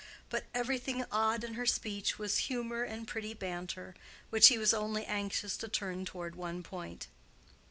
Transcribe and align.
But 0.29 0.45
everything 0.55 1.05
odd 1.11 1.43
in 1.43 1.53
her 1.53 1.67
speech 1.67 2.17
was 2.17 2.37
humor 2.49 2.81
and 2.81 3.07
pretty 3.07 3.35
banter, 3.35 3.93
which 4.31 4.47
he 4.47 4.57
was 4.57 4.73
only 4.73 5.05
anxious 5.05 5.55
to 5.57 5.67
turn 5.67 6.05
toward 6.05 6.33
one 6.35 6.63
point.) 6.63 7.05